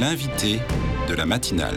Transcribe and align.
L'invité 0.00 0.60
de 1.08 1.14
la 1.14 1.26
matinale. 1.26 1.74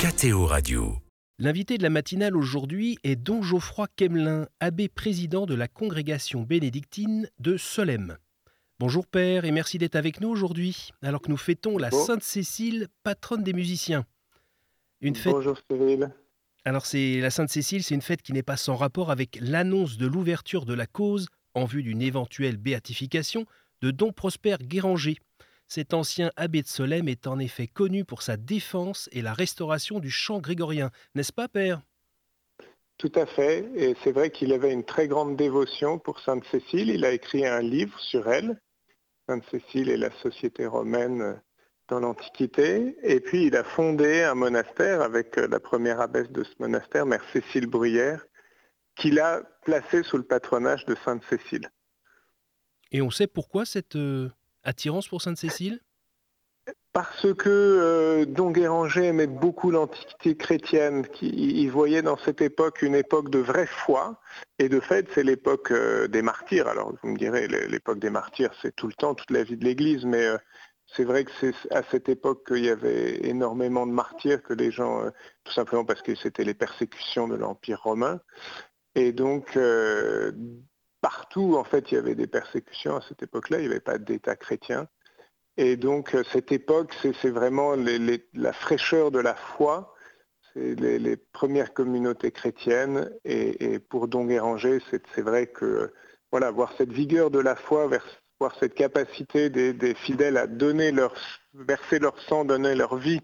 KTO 0.00 0.46
Radio. 0.46 0.96
L'invité 1.38 1.76
de 1.76 1.82
la 1.82 1.90
matinale 1.90 2.34
aujourd'hui 2.34 2.96
est 3.04 3.16
Don 3.16 3.42
Geoffroy 3.42 3.88
Kemelin, 3.94 4.46
abbé 4.58 4.88
président 4.88 5.44
de 5.44 5.54
la 5.54 5.68
congrégation 5.68 6.40
bénédictine 6.40 7.28
de 7.40 7.58
Solem. 7.58 8.16
Bonjour 8.78 9.06
Père 9.06 9.44
et 9.44 9.50
merci 9.50 9.76
d'être 9.76 9.96
avec 9.96 10.22
nous 10.22 10.30
aujourd'hui, 10.30 10.92
alors 11.02 11.20
que 11.20 11.28
nous 11.28 11.36
fêtons 11.36 11.76
la 11.76 11.90
Sainte 11.90 12.22
Cécile, 12.22 12.88
patronne 13.02 13.42
des 13.42 13.52
musiciens. 13.52 14.06
Une 15.02 15.16
fête... 15.16 15.34
Bonjour 15.34 15.58
Cyril. 15.70 16.10
Alors 16.64 16.86
c'est 16.86 17.20
la 17.20 17.28
Sainte 17.28 17.50
Cécile, 17.50 17.82
c'est 17.82 17.94
une 17.94 18.00
fête 18.00 18.22
qui 18.22 18.32
n'est 18.32 18.42
pas 18.42 18.56
sans 18.56 18.76
rapport 18.76 19.10
avec 19.10 19.38
l'annonce 19.42 19.98
de 19.98 20.06
l'ouverture 20.06 20.64
de 20.64 20.72
la 20.72 20.86
cause 20.86 21.28
en 21.52 21.66
vue 21.66 21.82
d'une 21.82 22.00
éventuelle 22.00 22.56
béatification 22.56 23.44
de 23.82 23.90
Don 23.90 24.12
Prosper 24.12 24.56
Guéranger. 24.62 25.18
Cet 25.72 25.94
ancien 25.94 26.32
abbé 26.34 26.62
de 26.62 26.66
Solem 26.66 27.06
est 27.06 27.28
en 27.28 27.38
effet 27.38 27.68
connu 27.68 28.04
pour 28.04 28.22
sa 28.22 28.36
défense 28.36 29.08
et 29.12 29.22
la 29.22 29.32
restauration 29.32 30.00
du 30.00 30.10
chant 30.10 30.40
grégorien, 30.40 30.90
n'est-ce 31.14 31.32
pas 31.32 31.46
Père? 31.46 31.80
Tout 32.98 33.12
à 33.14 33.24
fait, 33.24 33.70
et 33.76 33.94
c'est 34.02 34.10
vrai 34.10 34.30
qu'il 34.30 34.52
avait 34.52 34.72
une 34.72 34.84
très 34.84 35.06
grande 35.06 35.36
dévotion 35.36 36.00
pour 36.00 36.18
Sainte 36.18 36.42
Cécile, 36.50 36.90
il 36.90 37.04
a 37.04 37.12
écrit 37.12 37.46
un 37.46 37.60
livre 37.60 37.96
sur 38.00 38.28
elle, 38.28 38.60
Sainte 39.28 39.44
Cécile 39.48 39.90
et 39.90 39.96
la 39.96 40.10
société 40.10 40.66
romaine 40.66 41.40
dans 41.86 42.00
l'Antiquité. 42.00 42.96
Et 43.04 43.20
puis 43.20 43.46
il 43.46 43.54
a 43.54 43.62
fondé 43.62 44.22
un 44.24 44.34
monastère 44.34 45.02
avec 45.02 45.38
euh, 45.38 45.46
la 45.46 45.60
première 45.60 46.00
abbesse 46.00 46.32
de 46.32 46.42
ce 46.42 46.54
monastère, 46.58 47.06
Mère 47.06 47.24
Cécile 47.32 47.68
Bruyère, 47.68 48.26
qu'il 48.96 49.20
a 49.20 49.42
placé 49.62 50.02
sous 50.02 50.16
le 50.16 50.24
patronage 50.24 50.84
de 50.86 50.96
Sainte 51.04 51.22
Cécile. 51.30 51.70
Et 52.90 53.02
on 53.02 53.10
sait 53.10 53.28
pourquoi 53.28 53.64
cette 53.64 53.94
euh, 53.94 54.30
attirance 54.64 55.08
pour 55.08 55.22
Sainte 55.22 55.38
Cécile 55.38 55.80
parce 56.92 57.32
que 57.34 57.48
euh, 57.48 58.24
Don 58.26 58.50
Guéranger 58.50 59.06
aimait 59.06 59.28
beaucoup 59.28 59.70
l'Antiquité 59.70 60.36
chrétienne, 60.36 61.06
il 61.22 61.68
voyait 61.68 62.02
dans 62.02 62.16
cette 62.18 62.40
époque 62.40 62.82
une 62.82 62.96
époque 62.96 63.30
de 63.30 63.38
vraie 63.38 63.66
foi, 63.66 64.20
et 64.58 64.68
de 64.68 64.80
fait 64.80 65.08
c'est 65.14 65.22
l'époque 65.22 65.72
des 65.72 66.22
martyrs. 66.22 66.66
Alors 66.66 66.92
vous 67.02 67.10
me 67.10 67.16
direz, 67.16 67.46
l'époque 67.46 68.00
des 68.00 68.10
martyrs 68.10 68.50
c'est 68.60 68.74
tout 68.74 68.88
le 68.88 68.92
temps, 68.92 69.14
toute 69.14 69.30
la 69.30 69.44
vie 69.44 69.56
de 69.56 69.64
l'Église, 69.64 70.04
mais 70.04 70.26
c'est 70.96 71.04
vrai 71.04 71.24
que 71.24 71.30
c'est 71.40 71.54
à 71.72 71.82
cette 71.84 72.08
époque 72.08 72.46
qu'il 72.46 72.64
y 72.64 72.68
avait 72.68 73.26
énormément 73.26 73.86
de 73.86 73.92
martyrs, 73.92 74.42
que 74.42 74.52
les 74.52 74.70
gens, 74.70 75.04
euh, 75.04 75.10
tout 75.44 75.52
simplement 75.52 75.84
parce 75.84 76.02
que 76.02 76.14
c'était 76.14 76.44
les 76.44 76.54
persécutions 76.54 77.28
de 77.28 77.36
l'Empire 77.36 77.80
romain. 77.82 78.20
Et 78.96 79.12
donc, 79.12 79.56
euh, 79.56 80.32
partout, 81.00 81.56
en 81.56 81.64
fait, 81.64 81.90
il 81.90 81.94
y 81.94 81.98
avait 81.98 82.14
des 82.14 82.26
persécutions 82.26 82.96
à 82.96 83.02
cette 83.02 83.22
époque-là, 83.22 83.58
il 83.58 83.62
n'y 83.62 83.70
avait 83.70 83.80
pas 83.80 83.98
d'État 83.98 84.36
chrétien. 84.36 84.88
Et 85.56 85.76
donc, 85.76 86.14
euh, 86.14 86.22
cette 86.32 86.52
époque, 86.52 86.94
c'est 87.02 87.30
vraiment 87.30 87.74
la 88.34 88.52
fraîcheur 88.52 89.10
de 89.10 89.18
la 89.18 89.34
foi, 89.34 89.94
c'est 90.54 90.74
les, 90.74 91.16
premières 91.16 91.74
communautés 91.74 92.30
chrétiennes. 92.30 93.10
Et, 93.24 93.78
pour 93.78 94.08
Don 94.08 94.24
Guéranger, 94.24 94.78
c'est 94.90 95.22
vrai 95.22 95.46
que, 95.46 95.92
voilà, 96.30 96.50
voir 96.50 96.72
cette 96.78 96.92
vigueur 96.92 97.30
de 97.30 97.38
la 97.38 97.56
foi 97.56 97.88
voir 98.38 98.56
cette 98.58 98.74
capacité 98.74 99.50
des, 99.50 99.94
fidèles 99.94 100.38
à 100.38 100.46
donner 100.46 100.92
leur, 100.92 101.14
verser 101.54 101.98
leur 101.98 102.18
sang, 102.22 102.44
donner 102.44 102.74
leur 102.74 102.96
vie 102.96 103.20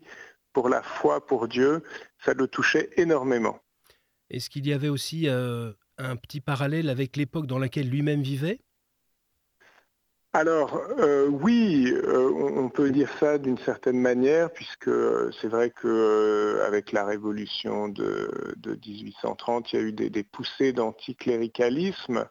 pour 0.53 0.69
la 0.69 0.83
foi, 0.83 1.27
pour 1.27 1.49
Dieu, 1.49 1.83
ça 2.25 2.35
le 2.35 2.47
touchait 2.47 2.91
énormément. 2.97 3.59
Est-ce 4.31 4.51
qu'il 4.51 4.67
y 4.67 4.73
avait 4.73 4.89
aussi 4.89 5.29
euh, 5.29 5.73
un 5.99 6.17
petit 6.17 6.41
parallèle 6.41 6.89
avec 6.89 7.17
l'époque 7.17 7.47
dans 7.47 7.59
laquelle 7.59 7.89
lui-même 7.89 8.23
vivait? 8.23 8.61
Alors 10.37 10.79
euh, 10.99 11.29
oui, 11.29 11.91
euh, 11.91 12.31
on 12.31 12.69
peut 12.69 12.91
dire 12.91 13.11
ça 13.19 13.39
d'une 13.39 13.57
certaine 13.57 13.99
manière, 13.99 14.53
puisque 14.53 14.91
c'est 15.41 15.49
vrai 15.49 15.71
qu'avec 15.71 16.93
la 16.93 17.07
révolution 17.07 17.89
de, 17.89 18.55
1830, 18.87 19.73
il 19.73 19.77
y 19.77 19.79
a 19.79 19.83
eu 19.83 19.93
des, 19.93 20.23
poussées 20.25 20.75
d'anticléricalisme. 20.75 22.27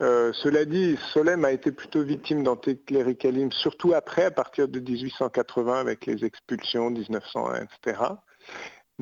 Euh, 0.00 0.32
cela 0.32 0.64
dit, 0.64 0.96
Solem 1.12 1.44
a 1.44 1.50
été 1.50 1.72
plutôt 1.72 2.04
victime 2.04 2.44
d'antécléricalisme, 2.44 3.50
surtout 3.50 3.94
après, 3.94 4.26
à 4.26 4.30
partir 4.30 4.68
de 4.68 4.78
1880, 4.78 5.80
avec 5.80 6.06
les 6.06 6.24
expulsions 6.24 6.88
1901, 6.90 7.64
etc. 7.64 8.02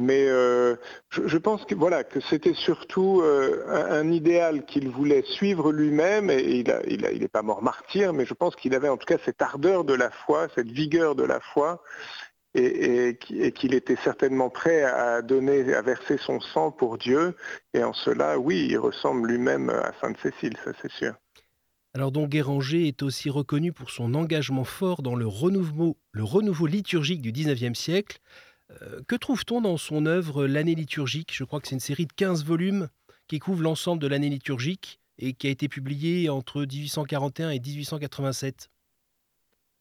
Mais 0.00 0.28
euh, 0.28 0.76
je, 1.10 1.36
pense 1.38 1.64
que 1.64 1.74
voilà 1.74 2.04
que 2.04 2.20
c'était 2.20 2.54
surtout 2.54 3.20
euh, 3.20 3.64
un, 3.68 4.12
idéal 4.12 4.64
qu'il 4.64 4.88
voulait 4.88 5.24
suivre 5.24 5.72
lui-même, 5.72 6.30
et 6.30 6.62
il 6.86 7.02
n'est 7.02 7.26
pas 7.26 7.42
mort 7.42 7.64
martyr, 7.64 8.12
mais 8.12 8.24
je 8.24 8.32
pense 8.32 8.54
qu'il 8.54 8.76
avait 8.76 8.88
en 8.88 8.96
tout 8.96 9.06
cas 9.06 9.18
cette 9.24 9.42
ardeur 9.42 9.82
de 9.82 9.94
la 9.94 10.12
foi, 10.12 10.46
cette 10.54 10.70
vigueur 10.70 11.16
de 11.16 11.24
la 11.24 11.40
foi, 11.40 11.82
et, 12.54 13.18
qu'il 13.56 13.74
était 13.74 13.98
certainement 14.04 14.50
prêt 14.50 14.84
à 14.84 15.20
donner, 15.20 15.74
à 15.74 15.82
verser 15.82 16.16
son 16.16 16.40
sang 16.40 16.70
pour 16.70 16.96
Dieu. 16.96 17.34
Et 17.74 17.82
en 17.82 17.92
cela, 17.92 18.38
oui, 18.38 18.68
il 18.70 18.78
ressemble 18.78 19.28
lui-même 19.28 19.68
à 19.68 19.92
Sainte 20.00 20.16
Cécile, 20.22 20.56
ça 20.64 20.70
c'est 20.80 20.92
sûr. 20.92 21.14
Alors 21.92 22.12
donc 22.12 22.28
Guéranger 22.28 22.86
est 22.86 23.02
aussi 23.02 23.30
reconnu 23.30 23.72
pour 23.72 23.90
son 23.90 24.14
engagement 24.14 24.62
fort 24.62 25.02
dans 25.02 25.16
le 25.16 25.26
renouveau, 25.26 25.96
le 26.12 26.22
renouveau 26.22 26.68
liturgique 26.68 27.20
du 27.20 27.32
XIXe 27.32 27.76
siècle. 27.76 28.20
Euh, 28.70 29.00
que 29.06 29.16
trouve-t-on 29.16 29.60
dans 29.60 29.76
son 29.76 30.06
œuvre 30.06 30.46
L'année 30.46 30.74
liturgique? 30.74 31.32
Je 31.34 31.44
crois 31.44 31.60
que 31.60 31.68
c'est 31.68 31.74
une 31.74 31.80
série 31.80 32.06
de 32.06 32.12
15 32.12 32.44
volumes 32.44 32.88
qui 33.26 33.38
couvre 33.38 33.62
l'ensemble 33.62 34.00
de 34.00 34.06
l'année 34.06 34.28
liturgique 34.28 35.00
et 35.18 35.32
qui 35.32 35.46
a 35.46 35.50
été 35.50 35.68
publiée 35.68 36.28
entre 36.28 36.62
1841 36.62 37.50
et 37.50 37.60
1887. 37.60 38.70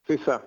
C'est 0.07 0.19
ça. 0.21 0.43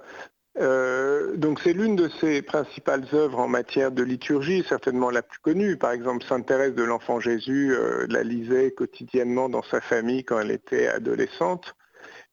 Euh, 0.58 1.36
donc 1.36 1.60
c'est 1.60 1.72
l'une 1.72 1.94
de 1.96 2.08
ses 2.20 2.42
principales 2.42 3.06
œuvres 3.12 3.38
en 3.38 3.48
matière 3.48 3.92
de 3.92 4.02
liturgie, 4.02 4.64
certainement 4.68 5.10
la 5.10 5.22
plus 5.22 5.38
connue. 5.38 5.76
Par 5.76 5.92
exemple, 5.92 6.24
Sainte 6.24 6.46
Thérèse 6.46 6.74
de 6.74 6.82
l'Enfant 6.82 7.20
Jésus 7.20 7.72
euh, 7.72 8.06
la 8.08 8.22
lisait 8.22 8.72
quotidiennement 8.72 9.48
dans 9.48 9.62
sa 9.62 9.80
famille 9.80 10.24
quand 10.24 10.40
elle 10.40 10.50
était 10.50 10.88
adolescente. 10.88 11.74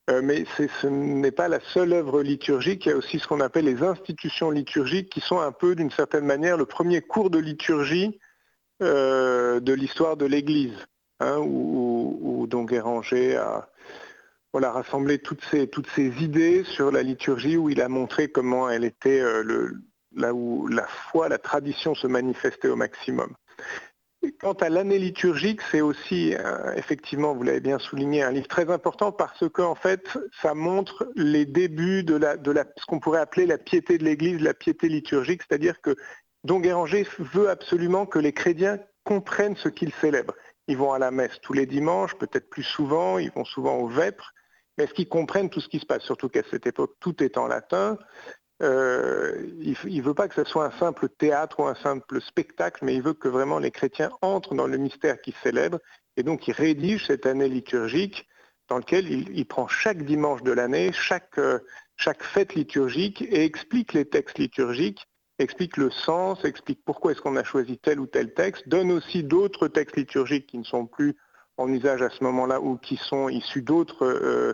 Euh, 0.10 0.22
mais 0.24 0.46
ce 0.58 0.88
n'est 0.88 1.32
pas 1.32 1.48
la 1.48 1.60
seule 1.60 1.94
œuvre 1.94 2.22
liturgique, 2.22 2.86
il 2.86 2.90
y 2.90 2.92
a 2.94 2.98
aussi 2.98 3.20
ce 3.20 3.28
qu'on 3.28 3.42
appelle 3.42 3.66
les 3.66 3.84
institutions 3.84 4.52
liturgiques 4.52 5.10
qui 5.10 5.20
sont 5.20 5.40
un 5.40 5.52
peu 5.52 5.76
d'une 5.76 5.92
certaine 5.92 6.26
manière 6.26 6.56
le 6.56 6.66
premier 6.66 7.02
cours 7.02 7.30
de 7.30 7.40
liturgie 7.40 8.20
de 8.80 9.74
l'histoire 9.74 10.18
de 10.18 10.26
l'Église, 10.28 10.86
hein, 11.20 11.40
où, 11.40 12.20
où, 12.22 12.48
a, 13.36 13.68
voilà, 14.54 14.72
rassembler 14.72 15.20
toutes 15.20 15.44
ces, 15.52 15.70
idées 16.20 16.64
sur 16.64 16.92
la 16.92 17.04
liturgie 17.04 17.58
où 17.58 17.70
il 17.70 17.82
a 17.82 17.90
montré 17.90 18.30
comment 18.30 18.70
elle 18.70 18.86
était 18.86 19.20
euh, 19.20 19.72
là 20.16 20.34
où 20.34 20.68
la 20.68 20.88
foi, 20.88 21.30
la 21.30 21.38
tradition 21.38 21.94
se 21.94 22.08
manifestait 22.08 22.70
au 22.70 22.76
maximum. 22.76 23.36
Quant 24.40 24.54
à 24.54 24.70
l'année 24.70 25.00
liturgique, 25.00 25.62
c'est 25.72 25.82
aussi, 25.82 26.36
euh, 26.36 26.74
effectivement, 26.76 27.34
vous 27.34 27.44
l'avez 27.44 27.60
bien 27.60 27.80
souligné, 27.80 28.24
un 28.24 28.32
livre 28.32 28.48
très 28.48 28.70
important 28.70 29.12
parce 29.12 29.48
qu'en 29.50 29.76
fait, 29.76 30.18
ça 30.42 30.54
montre 30.54 31.10
les 31.16 31.46
débuts 31.46 32.04
de, 32.04 32.20
ce 32.78 32.86
qu'on 32.86 33.00
pourrait 33.00 33.20
appeler 33.20 33.46
la 33.46 33.58
piété 33.58 33.98
de 33.98 34.04
l'Église, 34.04 34.42
la 34.42 34.54
piété 34.54 34.90
liturgique, 34.90 35.42
c'est-à-dire 35.48 35.82
que 35.82 35.96
Don 36.44 36.60
Guéranger 36.60 37.08
veut 37.20 37.50
absolument 37.50 38.06
que 38.06 38.20
les 38.20 38.34
chrétiens 38.34 38.80
comprennent 39.04 39.56
ce 39.56 39.70
qu'ils 39.70 39.94
célèbrent. 39.94 40.36
Ils 40.68 40.78
vont 40.78 40.94
à 40.94 41.00
la 41.00 41.12
messe 41.12 41.40
tous 41.42 41.54
les 41.54 41.66
dimanches, 41.66 42.16
peut-être 42.16 42.50
plus 42.50 42.64
souvent, 42.64 43.18
ils 43.18 43.32
vont 43.32 43.46
souvent 43.46 43.78
au 43.78 43.88
vêpres, 43.88 44.34
mais 44.78 44.84
est-ce 44.84 44.94
qu'ils 44.94 45.10
comprennent 45.10 45.50
tout 45.50 45.62
ce 45.62 45.70
qui 45.70 45.80
se 45.80 45.86
passe? 45.86 46.04
Surtout 46.04 46.30
qu'à 46.30 46.44
cette 46.52 46.68
époque, 46.68 46.94
tout 47.00 47.24
est 47.24 47.38
en 47.38 47.48
latin. 47.48 47.98
Euh, 48.64 49.46
il 49.60 49.98
ne 49.98 50.02
veut 50.02 50.14
pas 50.14 50.28
que 50.28 50.34
ce 50.34 50.44
soit 50.44 50.66
un 50.66 50.80
simple 50.80 51.10
théâtre 51.10 51.60
ou 51.60 51.66
un 51.66 51.76
simple 51.76 52.22
spectacle, 52.22 52.84
mais 52.84 52.96
il 52.96 53.02
veut 53.02 53.14
que 53.14 53.28
vraiment 53.28 53.60
les 53.60 53.72
chrétiens 53.72 54.10
entrent 54.22 54.56
dans 54.56 54.68
le 54.68 54.78
mystère 54.78 55.22
qu'ils 55.22 55.36
célèbrent. 55.44 55.80
Et 56.16 56.24
donc 56.24 56.48
il 56.48 56.54
rédige 56.54 57.06
cette 57.06 57.26
année 57.26 57.50
liturgique 57.50 58.28
dans 58.68 58.78
laquelle 58.78 59.10
il, 59.10 59.46
prend 59.46 59.68
chaque 59.68 60.04
dimanche 60.04 60.44
de 60.44 60.52
l'année, 60.52 60.92
chaque, 60.92 61.38
euh, 61.38 61.60
chaque 61.96 62.24
fête 62.24 62.54
liturgique 62.56 63.22
et 63.22 63.46
explique 63.46 63.94
les 63.94 64.06
textes 64.06 64.40
liturgiques, 64.40 65.08
explique 65.40 65.78
le 65.78 65.90
sens, 65.90 66.44
explique 66.44 66.82
pourquoi 66.84 67.12
est-ce 67.12 67.22
qu'on 67.22 67.38
a 67.38 67.44
choisi 67.44 67.78
tel 67.78 68.00
ou 68.00 68.08
tel 68.08 68.34
texte, 68.34 68.68
donne 68.68 68.92
aussi 68.92 69.24
d'autres 69.24 69.68
textes 69.70 69.96
liturgiques 69.96 70.48
qui 70.48 70.58
ne 70.58 70.66
sont 70.66 70.86
plus 70.86 71.16
en 71.56 71.70
usage 71.70 72.02
à 72.02 72.10
ce 72.10 72.24
moment-là 72.24 72.60
ou 72.60 72.78
qui 72.78 72.98
sont 72.98 73.30
issus 73.30 73.62
d'autres 73.62 74.06
euh, 74.06 74.54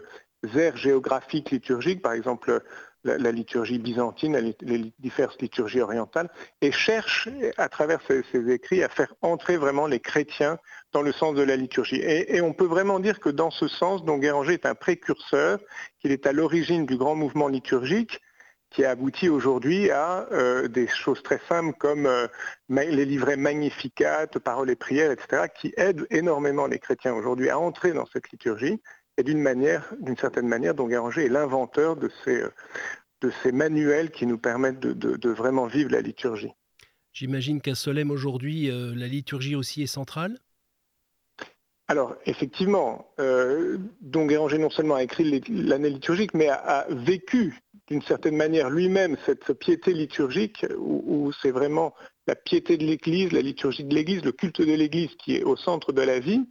aires 0.55 0.77
géographiques 0.77 1.49
liturgiques, 1.49 2.01
par 2.01 2.13
exemple 2.13 2.61
la, 3.03 3.31
liturgie 3.31 3.79
byzantine, 3.79 4.55
les, 4.61 4.93
diverses 4.99 5.37
liturgies 5.39 5.81
orientales, 5.81 6.29
et 6.61 6.71
cherche 6.71 7.29
à 7.57 7.69
travers 7.69 7.99
ces, 8.07 8.23
écrits 8.51 8.83
à 8.83 8.89
faire 8.89 9.13
entrer 9.21 9.57
vraiment 9.57 9.87
les 9.87 9.99
chrétiens 9.99 10.57
dans 10.91 11.01
le 11.01 11.11
sens 11.11 11.35
de 11.35 11.43
la 11.43 11.55
liturgie. 11.55 12.01
Et, 12.01 12.41
on 12.41 12.53
peut 12.53 12.65
vraiment 12.65 12.99
dire 12.99 13.19
que 13.19 13.29
dans 13.29 13.51
ce 13.51 13.67
sens, 13.67 14.03
Don 14.05 14.17
Guéranger 14.17 14.53
est 14.53 14.65
un 14.65 14.75
précurseur, 14.75 15.59
qu'il 15.99 16.11
est 16.11 16.25
à 16.27 16.31
l'origine 16.31 16.85
du 16.85 16.97
grand 16.97 17.15
mouvement 17.15 17.47
liturgique, 17.47 18.21
qui 18.69 18.83
a 18.83 18.91
abouti 18.91 19.29
aujourd'hui 19.29 19.91
à 19.91 20.27
euh, 20.31 20.67
des 20.67 20.87
choses 20.87 21.21
très 21.21 21.39
simples 21.47 21.77
comme 21.77 22.07
euh, 22.07 22.27
les 22.69 23.05
livrets 23.05 23.37
Magnificat, 23.37 24.25
Paroles 24.43 24.71
et 24.71 24.75
prières, 24.75 25.11
etc., 25.11 25.43
qui 25.55 25.73
aident 25.77 26.07
énormément 26.09 26.65
les 26.65 26.79
chrétiens 26.79 27.13
aujourd'hui 27.13 27.49
à 27.49 27.59
entrer 27.59 27.93
dans 27.93 28.07
cette 28.07 28.31
liturgie. 28.31 28.81
Et 29.17 29.23
d'une 29.23 29.41
manière, 29.41 29.93
d'une 29.99 30.17
certaine 30.17 30.47
manière, 30.47 30.73
Don 30.73 30.87
Guéranger 30.87 31.25
est 31.25 31.29
l'inventeur 31.29 31.95
de 31.95 32.09
ces, 32.23 32.41
de 33.21 33.31
ces 33.41 33.51
manuels 33.51 34.11
qui 34.11 34.25
nous 34.25 34.37
permettent 34.37 34.79
de, 34.79 35.29
vraiment 35.29 35.67
vivre 35.67 35.91
la 35.91 36.01
liturgie. 36.01 36.51
J'imagine 37.13 37.61
qu'à 37.61 37.75
Solem 37.75 38.09
aujourd'hui, 38.09 38.71
euh, 38.71 38.93
la 38.95 39.07
liturgie 39.07 39.55
aussi 39.55 39.83
est 39.83 39.87
centrale? 39.87 40.39
Alors, 41.87 42.15
effectivement, 42.25 43.13
euh, 43.19 43.77
Don 44.01 44.25
Guéranger 44.25 44.57
non 44.57 44.69
seulement 44.69 44.95
a 44.95 45.03
écrit 45.03 45.41
l'année 45.49 45.89
liturgique, 45.89 46.33
mais 46.33 46.49
a, 46.49 46.87
vécu 46.89 47.59
d'une 47.87 48.01
certaine 48.01 48.35
manière 48.35 48.69
lui-même 48.69 49.17
cette 49.25 49.53
piété 49.53 49.93
liturgique 49.93 50.65
où, 50.77 51.31
c'est 51.41 51.51
vraiment 51.51 51.93
la 52.27 52.35
piété 52.35 52.77
de 52.77 52.85
l'Église, 52.85 53.31
la 53.31 53.41
liturgie 53.41 53.83
de 53.83 53.93
l'Église, 53.93 54.23
le 54.23 54.31
culte 54.31 54.61
de 54.61 54.73
l'Église 54.73 55.13
qui 55.17 55.35
est 55.35 55.43
au 55.43 55.57
centre 55.57 55.91
de 55.91 56.01
la 56.01 56.19
vie. 56.19 56.41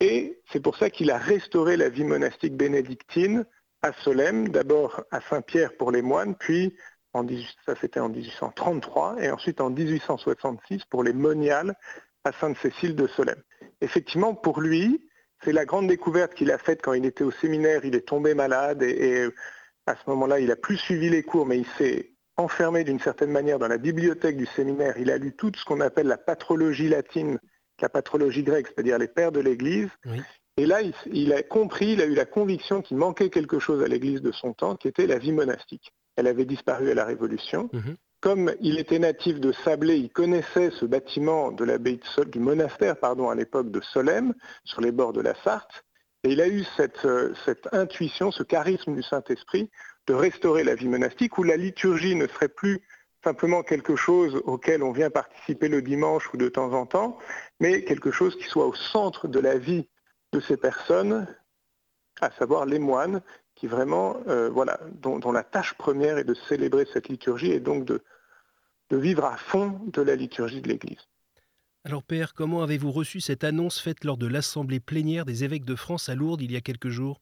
Et 0.00 0.40
c'est 0.52 0.60
pour 0.60 0.76
ça 0.76 0.90
qu'il 0.90 1.10
a 1.10 1.18
restauré 1.18 1.76
la 1.76 1.88
vie 1.88 2.04
monastique 2.04 2.56
bénédictine 2.56 3.44
à 3.82 3.92
Solem, 3.92 4.48
d'abord 4.48 5.02
à 5.10 5.20
Saint-Pierre 5.20 5.76
pour 5.76 5.90
les 5.90 6.02
moines, 6.02 6.34
puis 6.36 6.74
ça 7.66 7.74
c'était 7.80 8.00
en 8.00 8.08
1833, 8.08 9.16
et 9.20 9.30
ensuite 9.30 9.60
en 9.60 9.70
1866 9.70 10.84
pour 10.84 11.02
les 11.02 11.12
moniales 11.12 11.74
à 12.24 12.32
Sainte-Cécile 12.32 12.94
de 12.94 13.06
Solem. 13.08 13.42
Effectivement, 13.80 14.34
pour 14.34 14.60
lui, 14.60 15.08
c'est 15.44 15.52
la 15.52 15.64
grande 15.64 15.88
découverte 15.88 16.34
qu'il 16.34 16.50
a 16.52 16.58
faite 16.58 16.80
quand 16.82 16.92
il 16.92 17.06
était 17.06 17.24
au 17.24 17.30
séminaire, 17.30 17.84
il 17.84 17.94
est 17.94 18.06
tombé 18.06 18.34
malade 18.34 18.82
et, 18.82 19.28
à 19.86 19.94
ce 19.94 20.10
moment-là, 20.10 20.38
il 20.38 20.50
a 20.50 20.56
plus 20.56 20.76
suivi 20.76 21.08
les 21.08 21.22
cours, 21.22 21.46
mais 21.46 21.58
il 21.58 21.66
s'est 21.78 22.12
enfermé 22.36 22.84
d'une 22.84 23.00
certaine 23.00 23.30
manière 23.30 23.58
dans 23.58 23.68
la 23.68 23.78
bibliothèque 23.78 24.36
du 24.36 24.46
séminaire. 24.46 24.98
Il 24.98 25.10
a 25.10 25.18
lu 25.18 25.34
tout 25.34 25.50
ce 25.56 25.64
qu'on 25.64 25.80
appelle 25.80 26.06
la 26.06 26.18
patrologie 26.18 26.88
latine, 26.88 27.38
la 27.82 27.88
patrologie 27.88 28.42
grecque, 28.42 28.68
c'est-à-dire 28.68 28.98
les 28.98 29.08
pères 29.08 29.32
de 29.32 29.40
l'Église. 29.40 29.90
Et 30.56 30.66
là, 30.66 30.80
il, 31.12 31.32
a 31.32 31.42
compris, 31.42 31.92
il 31.92 32.00
a 32.02 32.06
eu 32.06 32.14
la 32.14 32.24
conviction 32.24 32.82
qu'il 32.82 32.96
manquait 32.96 33.30
quelque 33.30 33.60
chose 33.60 33.82
à 33.82 33.86
l'Église 33.86 34.22
de 34.22 34.32
son 34.32 34.52
temps, 34.52 34.74
qui 34.74 34.88
était 34.88 35.06
la 35.06 35.18
vie 35.18 35.32
monastique. 35.32 35.92
Elle 36.16 36.26
avait 36.26 36.44
disparu 36.44 36.90
à 36.90 36.94
la 36.94 37.04
Révolution. 37.04 37.70
Mhm. 37.72 37.96
Comme 38.20 38.52
il 38.60 38.80
était 38.80 38.98
natif 38.98 39.38
de 39.38 39.52
Sablé, 39.52 39.96
il 39.96 40.10
connaissait 40.10 40.70
ce 40.70 40.84
bâtiment 40.84 41.52
de 41.52 41.64
l'abbaye 41.64 42.00
du 42.26 42.40
monastère 42.40 42.98
pardon, 42.98 43.30
à 43.30 43.36
l'époque 43.36 43.70
de 43.70 43.80
Solem, 43.80 44.34
sur 44.64 44.80
les 44.80 44.90
bords 44.90 45.12
de 45.12 45.20
la 45.20 45.36
Sarthe, 45.44 45.84
et 46.24 46.32
il 46.32 46.40
a 46.40 46.48
eu 46.48 46.64
cette, 46.76 47.04
euh, 47.04 47.32
cette 47.44 47.68
intuition, 47.72 48.32
ce 48.32 48.42
charisme 48.42 48.94
du 48.94 49.02
Saint-Esprit 49.02 49.70
de 50.06 50.14
restaurer 50.14 50.64
la 50.64 50.74
vie 50.74 50.88
monastique, 50.88 51.38
où 51.38 51.42
la 51.44 51.56
liturgie 51.56 52.16
ne 52.16 52.26
serait 52.26 52.48
plus 52.48 52.80
simplement 53.24 53.62
quelque 53.62 53.96
chose 53.96 54.40
auquel 54.44 54.82
on 54.82 54.92
vient 54.92 55.10
participer 55.10 55.68
le 55.68 55.82
dimanche 55.82 56.32
ou 56.32 56.36
de 56.36 56.48
temps 56.48 56.72
en 56.72 56.86
temps, 56.86 57.18
mais 57.60 57.84
quelque 57.84 58.10
chose 58.10 58.36
qui 58.36 58.44
soit 58.44 58.66
au 58.66 58.74
centre 58.74 59.28
de 59.28 59.40
la 59.40 59.58
vie 59.58 59.88
de 60.32 60.40
ces 60.40 60.56
personnes, 60.56 61.26
à 62.20 62.30
savoir 62.32 62.66
les 62.66 62.78
moines, 62.78 63.22
qui 63.54 63.66
vraiment, 63.66 64.16
euh, 64.28 64.48
voilà, 64.48 64.78
dont, 64.92 65.32
la 65.32 65.42
tâche 65.42 65.74
première 65.74 66.18
est 66.18 66.24
de 66.24 66.34
célébrer 66.34 66.86
cette 66.92 67.08
liturgie 67.08 67.50
et 67.50 67.60
donc 67.60 67.84
de, 67.84 68.02
de 68.90 68.96
vivre 68.96 69.24
à 69.24 69.36
fond 69.36 69.80
de 69.86 70.02
la 70.02 70.14
liturgie 70.14 70.60
de 70.60 70.68
l'Église. 70.68 71.08
Alors 71.84 72.04
Père, 72.04 72.34
comment 72.34 72.62
avez-vous 72.62 72.92
reçu 72.92 73.20
cette 73.20 73.44
annonce 73.44 73.80
faite 73.80 74.04
lors 74.04 74.16
de 74.16 74.26
l'Assemblée 74.26 74.80
plénière 74.80 75.24
des 75.24 75.42
évêques 75.42 75.64
de 75.64 75.74
France 75.74 76.08
à 76.08 76.14
Lourdes 76.14 76.42
il 76.42 76.52
y 76.52 76.56
a 76.56 76.60
quelques 76.60 76.88
jours? 76.88 77.20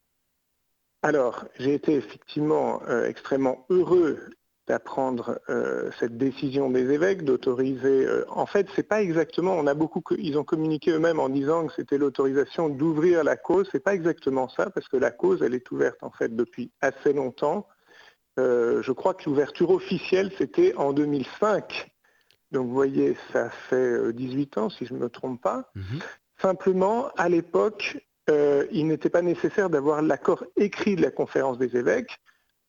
Alors, 1.03 1.45
j'ai 1.59 1.75
été 1.75 1.95
effectivement 1.95 2.83
euh, 2.89 3.07
extrêmement 3.07 3.65
heureux 3.71 4.19
d'apprendre 4.67 5.41
euh, 5.49 5.91
cette 6.01 6.17
décision 6.19 6.71
des 6.71 6.91
évêques 6.93 7.25
d'autoriser. 7.25 8.07
Euh, 8.07 8.25
en 8.29 8.47
fait, 8.47 8.67
c'est 8.75 8.87
pas 8.87 9.01
exactement. 9.01 9.55
On 9.55 9.67
a 9.67 9.75
beaucoup. 9.75 10.03
Ils 10.19 10.39
ont 10.39 10.45
communiqué 10.45 10.91
eux-mêmes 10.91 11.21
en 11.21 11.29
disant 11.29 11.67
que 11.67 11.73
c'était 11.75 11.99
l'autorisation 11.99 12.69
d'ouvrir 12.69 13.23
la 13.23 13.37
cause. 13.37 13.69
C'est 13.71 13.83
pas 13.83 13.95
exactement 13.95 14.49
ça 14.49 14.71
parce 14.71 14.89
que 14.89 14.97
la 14.97 15.11
cause, 15.11 15.43
elle 15.43 15.55
est 15.55 15.71
ouverte 15.71 16.03
en 16.03 16.11
fait 16.11 16.35
depuis 16.35 16.71
assez 16.81 17.13
longtemps. 17.13 17.69
Euh, 18.39 18.83
je 18.83 18.93
crois 18.93 19.15
que 19.15 19.29
l'ouverture 19.31 19.71
officielle 19.71 20.33
c'était 20.37 20.75
en 20.75 20.93
2005. 20.93 21.91
Donc 22.51 22.67
vous 22.67 22.75
voyez, 22.75 23.17
ça 23.33 23.51
fait 23.51 24.13
18 24.13 24.59
ans 24.59 24.71
si 24.71 24.85
je 24.85 24.95
ne 24.95 24.99
me 24.99 25.09
trompe 25.09 25.41
pas. 25.41 25.71
Mhm. 25.75 26.01
Simplement, 26.43 27.09
à 27.17 27.29
l'époque, 27.29 27.99
il 28.29 28.89
n'était 28.89 29.09
pas 29.09 29.23
nécessaire 29.23 29.71
d'avoir 29.71 30.03
l'accord 30.03 30.45
écrit 30.57 30.97
de 30.97 31.03
la 31.03 31.11
conférence 31.11 31.59
des 31.59 31.77
évêques 31.77 32.21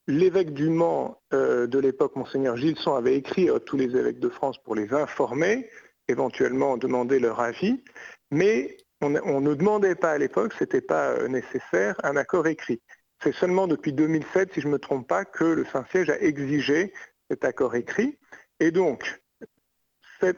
L'évêque 0.09 0.53
du 0.53 0.69
Mans 0.69 1.21
euh, 1.33 1.67
de 1.67 1.79
l'époque, 1.79 2.15
monseigneur 2.15 2.55
Gilson, 2.55 2.95
avait 2.95 3.17
écrit 3.17 3.49
à 3.49 3.59
tous 3.59 3.75
les 3.75 3.95
évêques 3.97 4.19
de 4.19 4.29
France 4.29 4.57
pour 4.63 4.73
les 4.73 4.93
informer, 4.93 5.69
éventuellement 6.07 6.77
demander 6.77 7.19
leur 7.19 7.41
avis, 7.41 7.83
mais 8.31 8.77
on, 9.01 9.09
ne 9.09 9.53
demandait 9.53 9.95
pas 9.95 10.11
à 10.11 10.17
l'époque, 10.17 10.53
ce 10.53 10.63
n'était 10.63 10.81
pas 10.81 11.09
euh, 11.09 11.27
nécessaire, 11.27 11.99
un 12.03 12.15
accord 12.15 12.47
écrit. 12.47 12.81
C'est 13.21 13.33
seulement 13.33 13.67
depuis 13.67 13.91
2007, 13.91 14.53
si 14.53 14.61
je 14.61 14.67
ne 14.67 14.73
me 14.73 14.79
trompe 14.79 15.07
pas, 15.09 15.25
que 15.25 15.43
le 15.43 15.65
Saint-Siège 15.65 16.09
a 16.09 16.19
exigé 16.21 16.93
cet 17.29 17.43
accord 17.43 17.75
écrit. 17.75 18.17
Et 18.61 18.71
donc, 18.71 19.21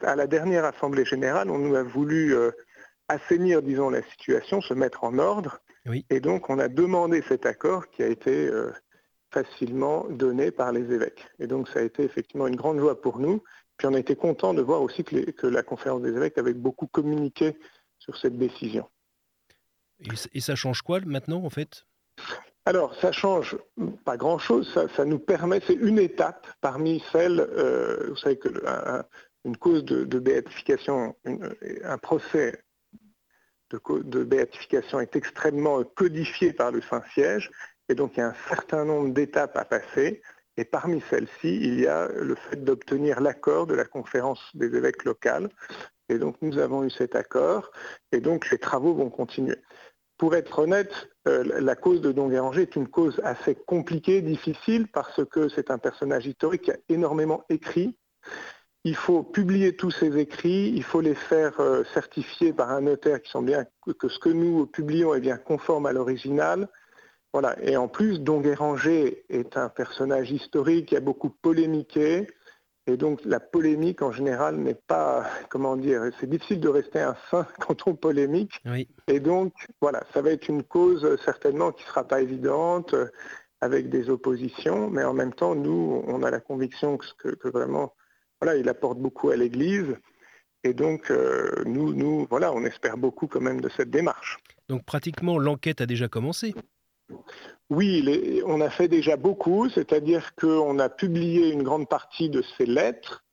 à 0.02 0.16
la 0.16 0.26
dernière 0.26 0.64
Assemblée 0.64 1.04
générale, 1.04 1.48
on 1.48 1.58
nous 1.58 1.76
a 1.76 1.84
voulu 1.84 2.34
euh, 2.34 2.50
assainir, 3.06 3.62
disons, 3.62 3.88
la 3.88 4.02
situation, 4.02 4.60
se 4.60 4.74
mettre 4.74 5.04
en 5.04 5.16
ordre. 5.18 5.60
Et 6.10 6.20
donc, 6.20 6.50
on 6.50 6.58
a 6.58 6.68
demandé 6.68 7.22
cet 7.28 7.46
accord 7.46 7.88
qui 7.88 8.02
a 8.02 8.08
été 8.08 8.50
facilement 9.32 10.06
donné 10.08 10.50
par 10.50 10.72
les 10.72 10.92
évêques. 10.92 11.26
Et 11.38 11.46
donc 11.46 11.68
ça 11.68 11.80
a 11.80 11.82
été 11.82 12.02
effectivement 12.02 12.46
une 12.46 12.56
grande 12.56 12.78
joie 12.78 13.00
pour 13.00 13.18
nous. 13.18 13.42
Puis 13.76 13.86
on 13.86 13.94
a 13.94 13.98
été 13.98 14.16
content 14.16 14.52
de 14.52 14.60
voir 14.60 14.82
aussi 14.82 15.04
que, 15.04 15.46
la 15.46 15.62
conférence 15.62 16.02
des 16.02 16.10
évêques 16.10 16.36
avait 16.38 16.52
beaucoup 16.52 16.86
communiqué 16.86 17.56
sur 17.98 18.16
cette 18.16 18.36
décision. 18.36 18.86
Et, 20.34 20.40
ça 20.40 20.54
change 20.54 20.82
quoi 20.82 21.00
maintenant 21.00 21.44
en 21.44 21.50
fait? 21.50 21.86
Alors, 22.66 22.94
ça 22.96 23.10
change 23.10 23.56
pas 24.04 24.18
grand-chose, 24.18 24.70
ça, 24.94 25.04
nous 25.06 25.18
permet, 25.18 25.60
c'est 25.66 25.74
une 25.74 25.98
étape 25.98 26.46
parmi 26.60 27.02
celles, 27.10 27.40
euh, 27.40 28.08
vous 28.10 28.16
savez 28.16 28.38
que 28.38 28.48
une 29.46 29.56
cause 29.56 29.84
de, 29.84 30.18
béatification, 30.18 31.16
un 31.24 31.98
procès 31.98 32.62
de, 33.70 33.80
de, 34.02 34.24
béatification 34.24 35.00
est 35.00 35.16
extrêmement 35.16 35.82
codifié 35.84 36.52
par 36.52 36.70
le 36.70 36.82
Saint-Siège, 36.82 37.50
et 37.90 37.94
donc 37.96 38.16
il 38.16 38.20
y 38.20 38.22
a 38.22 38.28
un 38.28 38.34
certain 38.48 38.84
nombre 38.84 39.12
d'étapes 39.12 39.56
à 39.56 39.64
passer. 39.64 40.22
Et 40.56 40.64
parmi 40.64 41.02
celles-ci, 41.10 41.56
il 41.56 41.80
y 41.80 41.86
a 41.86 42.08
le 42.08 42.34
fait 42.34 42.62
d'obtenir 42.62 43.20
l'accord 43.20 43.66
de 43.66 43.74
la 43.74 43.84
conférence 43.84 44.40
des 44.54 44.76
évêques 44.76 45.04
locales. 45.04 45.48
Et 46.08 46.18
donc 46.18 46.36
nous 46.40 46.58
avons 46.58 46.84
eu 46.84 46.90
cet 46.90 47.16
accord. 47.16 47.70
Et 48.12 48.20
donc 48.20 48.50
les 48.50 48.58
travaux 48.58 48.94
vont 48.94 49.10
continuer. 49.10 49.56
Pour 50.18 50.36
être 50.36 50.58
honnête, 50.60 50.92
euh, 51.26 51.42
la 51.60 51.74
cause 51.74 52.00
de 52.00 52.12
Don 52.12 52.28
Guéranger 52.28 52.62
est 52.62 52.76
une 52.76 52.88
cause 52.88 53.20
assez 53.24 53.54
compliquée, 53.54 54.20
difficile, 54.22 54.86
parce 54.88 55.24
que 55.24 55.48
c'est 55.48 55.70
un 55.70 55.78
personnage 55.78 56.26
historique 56.26 56.62
qui 56.62 56.72
a 56.72 56.76
énormément 56.88 57.44
écrit. 57.48 57.96
Il 58.84 58.96
faut 58.96 59.22
publier 59.22 59.76
tous 59.76 59.90
ces 59.90 60.16
écrits, 60.18 60.72
il 60.74 60.84
faut 60.84 61.00
les 61.00 61.14
faire 61.14 61.58
euh, 61.60 61.84
certifier 61.94 62.52
par 62.52 62.70
un 62.70 62.82
notaire 62.82 63.20
qui 63.22 63.32
que 63.98 64.08
ce 64.08 64.18
que 64.18 64.28
nous 64.28 64.66
publions 64.66 65.14
est 65.14 65.20
bien 65.20 65.38
conforme 65.38 65.86
à 65.86 65.92
l'original. 65.92 66.68
Voilà. 67.32 67.56
Et 67.62 67.76
en 67.76 67.88
plus, 67.88 68.20
Don 68.20 68.40
Guéranger 68.40 69.24
est 69.28 69.56
un 69.56 69.68
personnage 69.68 70.30
historique 70.30 70.86
qui 70.86 70.96
a 70.96 71.00
beaucoup 71.00 71.30
polémiqué. 71.30 72.26
Et 72.86 72.96
donc 72.96 73.20
la 73.24 73.38
polémique 73.38 74.02
en 74.02 74.10
général 74.10 74.56
n'est 74.56 74.74
pas, 74.74 75.26
comment 75.48 75.76
dire, 75.76 76.10
c'est 76.18 76.28
difficile 76.28 76.60
de 76.60 76.68
rester 76.68 76.98
un 77.00 77.14
saint 77.30 77.46
quand 77.60 77.86
on 77.86 77.94
polémique. 77.94 78.60
Et 79.06 79.20
donc 79.20 79.52
voilà, 79.80 80.02
ça 80.12 80.22
va 80.22 80.30
être 80.30 80.48
une 80.48 80.64
cause 80.64 81.16
certainement 81.24 81.72
qui 81.72 81.84
ne 81.84 81.88
sera 81.88 82.04
pas 82.04 82.20
évidente, 82.20 82.94
avec 83.60 83.90
des 83.90 84.08
oppositions, 84.08 84.88
mais 84.90 85.04
en 85.04 85.12
même 85.12 85.34
temps, 85.34 85.54
nous, 85.54 86.02
on 86.06 86.22
a 86.22 86.30
la 86.30 86.40
conviction 86.40 86.98
que, 87.18 87.48
vraiment, 87.48 87.94
voilà, 88.40 88.56
il 88.56 88.68
apporte 88.68 88.98
beaucoup 88.98 89.30
à 89.30 89.36
l'Église. 89.36 89.96
Et 90.64 90.74
donc, 90.74 91.10
euh, 91.10 91.50
nous, 91.66 91.92
nous, 91.94 92.26
voilà, 92.30 92.52
on 92.52 92.64
espère 92.64 92.96
beaucoup 92.96 93.26
quand 93.26 93.40
même 93.40 93.60
de 93.60 93.68
cette 93.68 93.90
démarche. 93.90 94.38
Donc 94.68 94.84
pratiquement, 94.84 95.38
l'enquête 95.38 95.80
a 95.80 95.86
déjà 95.86 96.08
commencé 96.08 96.54
oui, 97.70 98.42
on 98.46 98.60
a 98.60 98.68
fait 98.68 98.88
déjà 98.88 99.16
beaucoup, 99.16 99.68
c'est-à-dire 99.70 100.34
qu'on 100.34 100.80
a 100.80 100.88
publié 100.88 101.50
une 101.50 101.62
grande 101.62 101.88
partie 101.88 102.28
de 102.28 102.42
ces 102.58 102.66
lettres. 102.66 103.24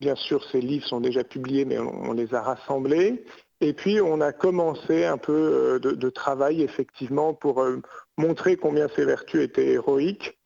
Bien 0.00 0.16
sûr, 0.16 0.44
ces 0.50 0.60
livres 0.60 0.86
sont 0.86 1.00
déjà 1.00 1.22
publiés, 1.22 1.64
mais 1.64 1.78
on, 1.78 2.12
les 2.12 2.34
a 2.34 2.42
rassemblés. 2.42 3.24
Et 3.60 3.72
puis, 3.72 4.00
on 4.00 4.20
a 4.20 4.32
commencé 4.32 5.04
un 5.04 5.18
peu 5.18 5.32
euh, 5.32 5.78
de, 5.78 6.10
travail, 6.10 6.62
effectivement, 6.62 7.32
pour 7.32 7.62
euh, 7.62 7.80
montrer 8.18 8.56
combien 8.56 8.88
ces 8.94 9.04
vertus 9.04 9.42
étaient 9.42 9.68
héroïques 9.68 10.36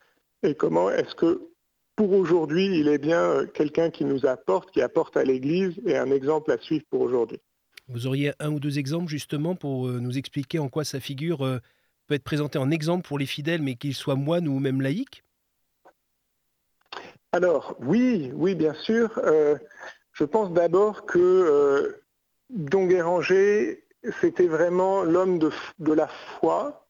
et 0.43 0.53
comment 0.53 0.89
est-ce 0.91 1.15
que, 1.15 1.49
pour 1.95 2.13
aujourd'hui, 2.13 2.79
il 2.79 2.87
est 2.87 2.99
bien 2.99 3.23
euh, 3.23 3.45
quelqu'un 3.47 3.89
qui 3.89 4.05
nous 4.05 4.25
apporte, 4.27 4.71
qui 4.71 4.81
apporte 4.81 5.17
à 5.17 5.23
l'Église 5.23 5.81
et 5.85 5.97
un 5.97 6.11
exemple 6.11 6.51
à 6.51 6.57
suivre 6.59 6.85
pour 6.89 7.01
aujourd'hui. 7.01 7.39
Vous 7.89 8.07
auriez 8.07 8.33
un 8.39 8.51
ou 8.51 8.59
deux 8.59 8.77
exemples, 8.77 9.09
justement, 9.09 9.55
pour 9.55 9.87
nous 9.89 10.17
expliquer 10.17 10.59
en 10.59 10.69
quoi 10.69 10.85
sa 10.85 11.01
figure 11.01 11.59
peut 12.11 12.15
être 12.15 12.23
présenté 12.25 12.59
en 12.59 12.71
exemple 12.71 13.07
pour 13.07 13.17
les 13.17 13.25
fidèles, 13.25 13.61
mais 13.61 13.75
qu'ils 13.75 13.95
soient 13.95 14.15
moines 14.15 14.49
ou 14.49 14.59
même 14.59 14.81
laïcs? 14.81 15.23
Alors, 17.31 17.77
oui, 17.79 18.31
oui, 18.33 18.53
bien 18.53 18.73
sûr. 18.73 19.17
Euh, 19.23 19.55
je 20.11 20.25
pense 20.25 20.51
d'abord 20.51 21.05
que 21.05 21.19
euh, 21.19 22.03
Don 22.49 22.85
Guéranger, 22.85 23.85
c'était 24.19 24.47
vraiment 24.47 25.03
l'homme 25.03 25.39
de, 25.39 25.93
la 25.93 26.09
foi. 26.09 26.85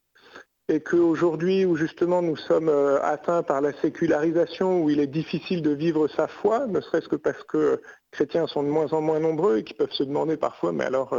et 0.69 0.81
qu'aujourd'hui 0.81 1.65
où 1.65 1.75
justement 1.75 2.23
nous 2.23 2.37
sommes 2.37 2.69
euh, 2.69 2.99
atteints 3.03 3.43
par 3.43 3.61
la 3.61 3.73
sécularisation, 3.73 4.81
où 4.81 4.89
il 4.89 4.99
est 4.99 5.13
difficile 5.21 5.61
de 5.61 5.71
vivre 5.71 6.07
sa 6.07 6.27
foi, 6.27 6.65
ne 6.65 6.81
serait-ce 6.81 7.09
que 7.09 7.15
parce 7.15 7.43
que 7.43 7.79
chrétiens 8.09 8.47
sont 8.47 8.63
de 8.63 8.69
moins 8.69 8.91
en 8.91 9.01
moins 9.01 9.19
nombreux 9.19 9.59
et 9.59 9.63
qui 9.63 9.75
peuvent 9.75 9.91
se 9.91 10.03
demander 10.03 10.35
parfois, 10.35 10.71
mais 10.71 10.85
alors 10.85 11.13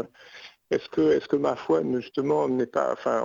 est-ce 0.73 1.29
que, 1.29 1.37
ma 1.37 1.55
foi 1.55 1.83
justement 2.01 2.49
n'est 2.49 2.67
pas, 2.67 2.93
enfin, 2.93 3.25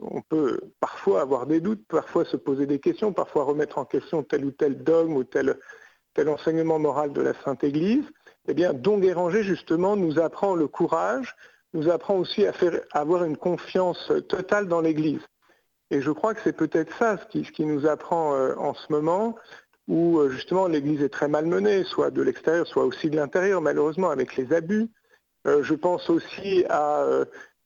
on, 0.00 0.22
peut 0.22 0.60
parfois 0.80 1.22
avoir 1.22 1.46
des 1.46 1.60
doutes, 1.60 1.84
parfois 1.88 2.24
se 2.24 2.36
poser 2.36 2.66
des 2.66 2.78
questions, 2.78 3.12
parfois 3.12 3.44
remettre 3.44 3.78
en 3.78 3.84
question 3.84 4.22
tel 4.22 4.44
ou 4.44 4.52
tel 4.52 4.82
dogme 4.82 5.16
ou 5.16 5.24
tel, 5.24 5.56
enseignement 6.28 6.78
moral 6.78 7.12
de 7.12 7.20
la 7.20 7.34
Sainte 7.44 7.64
Église. 7.64 8.04
Eh 8.46 8.54
bien, 8.54 8.72
Don 8.72 8.98
Guéranger 8.98 9.42
justement 9.42 9.96
nous 9.96 10.20
apprend 10.20 10.54
le 10.54 10.68
courage, 10.68 11.34
nous 11.72 11.90
apprend 11.90 12.16
aussi 12.16 12.46
à 12.46 12.52
avoir 12.92 13.24
une 13.24 13.36
confiance 13.36 14.12
totale 14.28 14.68
dans 14.68 14.80
l'Église. 14.80 15.22
Et 15.90 16.00
je 16.00 16.12
crois 16.12 16.34
que 16.34 16.40
c'est 16.44 16.56
peut-être 16.56 16.96
ça 16.96 17.18
ce 17.18 17.38
qui, 17.38 17.64
nous 17.64 17.86
apprend 17.86 18.34
euh, 18.34 18.54
en 18.56 18.74
ce 18.74 18.92
moment, 18.92 19.36
où 19.88 20.18
euh, 20.18 20.30
justement 20.30 20.68
l'Église 20.68 21.02
est 21.02 21.08
très 21.08 21.28
malmenée, 21.28 21.82
soit 21.82 22.10
de 22.10 22.22
l'extérieur, 22.22 22.66
soit 22.66 22.84
aussi 22.84 23.10
de 23.10 23.16
l'intérieur, 23.16 23.60
malheureusement, 23.60 24.10
avec 24.10 24.36
les 24.36 24.52
abus. 24.52 24.88
Euh, 25.46 25.62
je 25.62 25.74
pense 25.74 26.08
aussi 26.10 26.64
à 26.68 27.06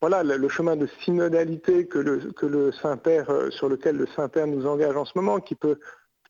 voilà, 0.01 0.23
le, 0.23 0.49
chemin 0.49 0.77
de 0.77 0.87
synodalité 1.03 1.87
que 1.87 1.99
le, 1.99 2.73
Saint-Père, 2.73 3.33
sur 3.51 3.69
lequel 3.69 3.97
le 3.97 4.07
Saint-Père 4.15 4.47
nous 4.47 4.67
engage 4.67 4.97
en 4.97 5.05
ce 5.05 5.13
moment, 5.17 5.41
qui 5.41 5.57
peut 5.57 5.81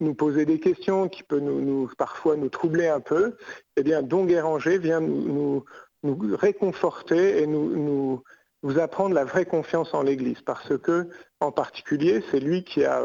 nous 0.00 0.14
poser 0.14 0.46
des 0.46 0.58
questions, 0.58 1.08
qui 1.08 1.22
peut 1.22 1.40
nous, 1.40 1.90
parfois 1.98 2.36
nous 2.36 2.48
troubler 2.48 2.88
un 2.88 3.00
peu. 3.00 3.36
Eh 3.76 3.82
bien, 3.82 4.02
Don 4.02 4.24
Guéranger 4.24 4.78
vient 4.78 5.00
nous, 5.00 5.64
réconforter 6.02 7.42
et 7.42 7.46
nous 7.46 8.22
vous 8.62 8.78
apprendre 8.78 9.14
la 9.14 9.24
vraie 9.24 9.44
confiance 9.44 9.92
en 9.94 10.02
l'Église, 10.02 10.40
parce 10.42 10.76
que, 10.78 11.08
en 11.40 11.52
particulier, 11.52 12.24
c'est 12.30 12.40
lui 12.40 12.64
qui 12.64 12.84
a 12.84 13.02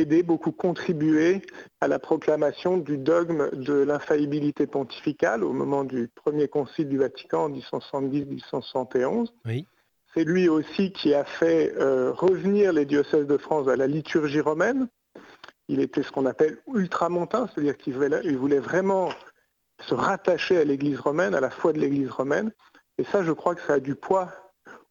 aidé, 0.00 0.22
beaucoup 0.22 0.52
contribué 0.52 1.42
à 1.80 1.88
la 1.88 1.98
proclamation 1.98 2.78
du 2.78 2.98
dogme 2.98 3.50
de 3.52 3.74
l'infaillibilité 3.74 4.66
pontificale 4.66 5.44
au 5.44 5.52
moment 5.52 5.84
du 5.84 6.08
premier 6.08 6.48
concile 6.48 6.88
du 6.88 6.98
Vatican 6.98 7.44
en 7.44 7.50
1870-1871. 7.50 9.28
C'est 10.14 10.24
lui 10.24 10.48
aussi 10.48 10.92
qui 10.92 11.12
a 11.12 11.24
fait 11.24 11.74
euh, 11.76 12.12
revenir 12.12 12.72
les 12.72 12.86
diocèses 12.86 13.26
de 13.26 13.36
France 13.36 13.68
à 13.68 13.76
la 13.76 13.86
liturgie 13.86 14.40
romaine. 14.40 14.88
Il 15.68 15.80
était 15.80 16.02
ce 16.02 16.10
qu'on 16.10 16.26
appelle 16.26 16.58
ultramontain, 16.72 17.48
c'est-à-dire 17.48 17.76
qu'il 17.76 17.94
voulait 17.94 18.58
vraiment 18.58 19.10
se 19.80 19.94
rattacher 19.94 20.56
à 20.56 20.64
l'Église 20.64 21.00
romaine, 21.00 21.34
à 21.34 21.40
la 21.40 21.50
foi 21.50 21.72
de 21.72 21.78
l'Église 21.80 22.10
romaine. 22.10 22.50
Et 22.98 23.04
ça, 23.04 23.22
je 23.22 23.32
crois 23.32 23.54
que 23.54 23.60
ça 23.62 23.74
a 23.74 23.80
du 23.80 23.94
poids 23.94 24.32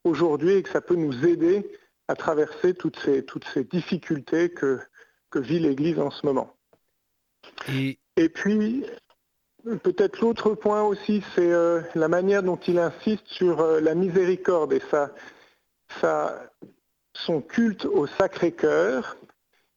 aujourd'hui 0.04 0.52
et 0.52 0.62
que 0.62 0.68
ça 0.68 0.80
peut 0.80 0.94
nous 0.94 1.26
aider 1.26 1.68
à 2.08 2.14
traverser 2.14 2.74
toutes 2.74 2.98
ces, 3.00 3.24
toutes 3.24 3.46
ces 3.52 3.64
difficultés 3.64 4.50
que, 4.50 4.78
que 5.36 5.42
vit 5.42 5.58
l'Église 5.58 5.98
en 5.98 6.10
ce 6.10 6.24
moment. 6.24 6.56
Et, 7.68 8.28
puis, 8.30 8.86
peut-être 9.82 10.20
l'autre 10.20 10.54
point 10.54 10.82
aussi, 10.82 11.22
c'est 11.34 11.52
euh, 11.52 11.82
la 11.94 12.08
manière 12.08 12.42
dont 12.42 12.56
il 12.56 12.78
insiste 12.78 13.26
sur 13.26 13.60
euh, 13.60 13.80
la 13.80 13.94
miséricorde 13.94 14.72
et 14.72 14.80
sa, 14.90 15.10
sa, 16.00 16.50
son 17.12 17.42
culte 17.42 17.84
au 17.84 18.06
Sacré-Cœur, 18.06 19.18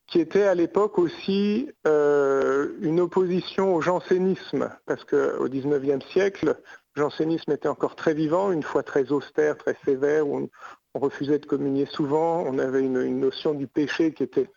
qui 0.07 0.21
était 0.21 0.43
à 0.43 0.55
l'époque 0.55 0.97
aussi 0.97 1.69
euh, 1.85 2.69
une 2.79 3.01
opposition 3.01 3.75
au 3.75 3.81
jansénisme, 3.81 4.69
parce 4.85 5.03
qu'au 5.03 5.49
XIXe 5.49 6.05
siècle, 6.05 6.55
jansénisme 6.95 7.51
était 7.51 7.67
encore 7.67 7.97
très 7.97 8.13
vivant, 8.13 8.53
une 8.53 8.63
foi 8.63 8.81
très 8.81 9.11
austère, 9.11 9.57
très 9.57 9.75
sévère, 9.83 10.25
où 10.25 10.37
on, 10.37 10.49
refusait 10.95 11.39
de 11.39 11.45
communier 11.45 11.85
souvent, 11.85 12.43
on 12.47 12.57
avait 12.57 12.81
une, 12.81 13.19
notion 13.19 13.53
du 13.53 13.67
péché 13.67 14.11
qui 14.11 14.23
était 14.23 14.49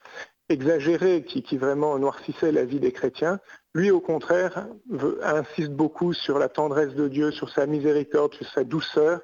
exagérée, 0.52 1.24
qui, 1.24 1.56
vraiment 1.56 1.98
noircissait 1.98 2.52
la 2.52 2.64
vie 2.64 2.80
des 2.80 2.92
chrétiens. 2.92 3.40
Lui, 3.74 3.90
au 3.90 4.00
contraire, 4.00 4.66
insiste 5.22 5.72
beaucoup 5.72 6.12
sur 6.12 6.38
la 6.38 6.48
tendresse 6.48 6.94
de 6.94 7.08
Dieu, 7.08 7.30
sur 7.30 7.50
sa 7.50 7.66
miséricorde, 7.66 8.34
sur 8.34 8.48
sa 8.48 8.64
douceur, 8.64 9.20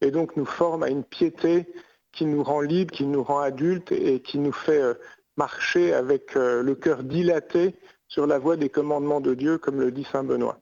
et 0.00 0.10
donc 0.10 0.36
nous 0.36 0.46
forme 0.46 0.82
à 0.82 0.88
une 0.88 1.04
piété 1.04 1.66
qui 2.12 2.24
nous 2.24 2.42
rend 2.42 2.60
libres, 2.60 2.92
qui 2.92 3.04
nous 3.04 3.22
rend 3.22 3.38
adultes 3.40 3.92
et 3.92 4.20
qui 4.20 4.38
nous 4.38 4.52
fait 4.52 4.82
euh, 4.82 4.94
marcher 5.36 5.92
avec 5.92 6.36
euh, 6.36 6.62
le 6.62 6.74
cœur 6.74 7.04
dilaté 7.04 7.76
sur 8.08 8.26
la 8.26 8.38
voie 8.38 8.56
des 8.56 8.68
commandements 8.68 9.20
de 9.20 9.34
Dieu, 9.34 9.58
comme 9.58 9.80
le 9.80 9.92
dit 9.92 10.06
Saint 10.10 10.24
Benoît 10.24 10.58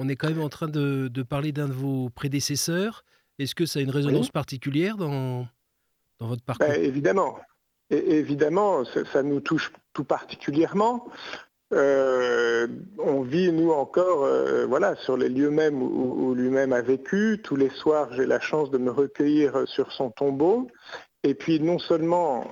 on 0.00 0.08
est 0.08 0.16
quand 0.16 0.28
même 0.28 0.40
en 0.40 0.48
train 0.48 0.68
de, 0.68 1.22
parler 1.22 1.52
d'un 1.52 1.68
de 1.68 1.74
vos 1.74 2.08
prédécesseurs. 2.10 3.04
Est-ce 3.38 3.54
que 3.54 3.66
ça 3.66 3.78
a 3.78 3.82
une 3.82 3.90
résonance 3.90 4.30
particulière 4.30 4.96
dans, 4.96 5.46
dans 6.18 6.26
votre 6.26 6.42
parcours? 6.42 6.66
Ben, 6.66 6.82
Évidemment. 6.82 7.38
Et, 7.90 8.18
évidemment, 8.18 8.84
ça, 8.84 9.22
nous 9.22 9.40
touche 9.40 9.72
tout 9.92 10.04
particulièrement. 10.04 11.08
Euh, 11.72 12.66
on 12.98 13.22
vit, 13.22 13.52
nous, 13.52 13.70
encore 13.70 14.24
euh, 14.24 14.66
voilà, 14.66 14.96
sur 14.96 15.16
les 15.16 15.28
lieux 15.28 15.50
mêmes 15.50 15.82
où, 15.82 16.34
lui-même 16.34 16.72
a 16.72 16.82
vécu. 16.82 17.40
Tous 17.42 17.56
les 17.56 17.70
soirs, 17.70 18.12
j'ai 18.12 18.26
la 18.26 18.40
chance 18.40 18.70
de 18.70 18.78
me 18.78 18.90
recueillir 18.90 19.66
sur 19.66 19.92
son 19.92 20.10
tombeau. 20.10 20.68
Et 21.22 21.34
puis, 21.34 21.60
non 21.60 21.78
seulement, 21.78 22.44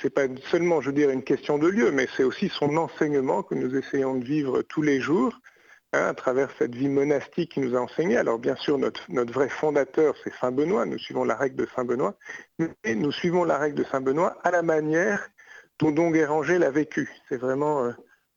c'est 0.00 0.10
pas 0.10 0.26
seulement, 0.50 0.80
je 0.80 0.88
veux 0.88 0.94
dire, 0.94 1.10
une 1.10 1.24
question 1.24 1.58
de 1.58 1.68
lieu, 1.68 1.90
mais 1.90 2.08
c'est 2.16 2.24
aussi 2.24 2.48
son 2.48 2.76
enseignement 2.76 3.42
que 3.42 3.54
nous 3.54 3.76
essayons 3.76 4.16
de 4.16 4.24
vivre 4.24 4.62
tous 4.62 4.82
les 4.82 5.00
jours. 5.00 5.38
À 5.94 6.14
travers 6.14 6.48
cette 6.58 6.74
vie 6.74 6.88
monastique 6.88 7.52
qui 7.52 7.60
nous 7.60 7.76
a 7.76 7.80
enseigné. 7.80 8.16
Alors 8.16 8.38
bien 8.38 8.56
sûr, 8.56 8.78
notre, 8.78 9.04
vrai 9.30 9.50
fondateur, 9.50 10.14
c'est 10.24 10.32
Saint 10.40 10.50
Benoît, 10.50 10.86
nous 10.86 10.96
suivons 10.96 11.22
la 11.22 11.36
règle 11.36 11.56
de 11.56 11.68
Saint 11.76 11.84
Benoît, 11.84 12.14
mais 12.58 12.94
nous 12.94 13.12
suivons 13.12 13.44
la 13.44 13.58
règle 13.58 13.76
de 13.76 13.84
Saint 13.84 14.00
Benoît 14.00 14.38
à 14.42 14.50
la 14.50 14.62
manière 14.62 15.28
dont 15.78 15.90
Don 15.90 16.10
Guéranger 16.10 16.58
l'a 16.58 16.70
vécu. 16.70 17.12
C'est 17.28 17.36
vraiment 17.36 17.84
euh, 17.84 17.92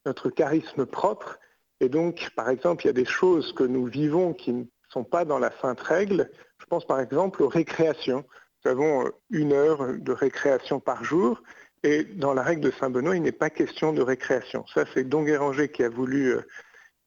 notre 0.06 0.30
charisme 0.30 0.86
propre. 0.86 1.40
Et 1.80 1.88
donc, 1.88 2.30
par 2.36 2.50
exemple, 2.50 2.84
il 2.84 2.88
y 2.88 2.90
a 2.90 2.94
des 2.94 3.06
choses 3.06 3.54
que 3.54 3.64
nous 3.64 3.86
vivons 3.86 4.34
qui 4.34 4.52
ne 4.52 4.66
sont 4.90 5.06
pas 5.06 5.24
dans 5.24 5.40
la 5.40 5.52
sainte 5.62 5.80
règle. 5.80 6.30
Je 6.58 6.66
pense 6.66 6.86
par 6.86 7.00
exemple 7.00 7.42
aux 7.42 7.48
récréations. 7.48 8.26
Nous 8.66 8.72
avons 8.72 9.06
euh, 9.06 9.12
une 9.30 9.54
heure 9.54 9.94
de 9.98 10.12
récréation 10.12 10.82
par 10.82 11.06
jour. 11.06 11.42
Et 11.84 12.04
dans 12.04 12.34
la 12.34 12.44
règle 12.44 12.62
de 12.62 12.72
Saint 12.72 12.90
Benoît, 12.90 13.16
il 13.16 13.22
n'est 13.22 13.32
pas 13.32 13.50
question 13.50 13.94
de 13.94 14.02
récréation. 14.02 14.66
Ça, 14.74 14.84
c'est 14.94 15.06
Don 15.06 15.24
Guéranger 15.24 15.70
qui 15.70 15.84
a 15.84 15.90
voulu 15.90 16.34
euh, 16.34 16.42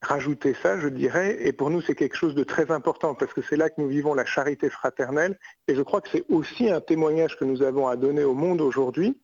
rajouter 0.01 0.55
ça, 0.63 0.79
je 0.79 0.89
dirais, 0.89 1.37
et 1.41 1.53
pour 1.53 1.71
nous 1.71 1.81
c'est 1.81 1.95
quelque 1.95 2.17
chose 2.17 2.35
de 2.35 2.45
très 2.45 2.71
important 2.71 3.15
parce 3.15 3.33
que 3.33 3.43
c'est 3.43 3.57
là 3.57 3.69
que 3.69 3.81
nous 3.81 3.89
vivons 3.89 4.15
la 4.15 4.25
charité 4.25 4.71
fraternelle 4.71 5.39
et 5.67 5.75
je 5.75 5.83
crois 5.83 6.01
que 6.01 6.09
c'est 6.11 6.25
aussi 6.29 6.71
un 6.71 6.81
témoignage 6.81 7.37
que 7.37 7.45
nous 7.45 7.63
avons 7.63 7.89
à 7.89 7.97
donner 7.97 8.25
au 8.25 8.35
monde 8.35 8.61
aujourd'hui, 8.61 9.21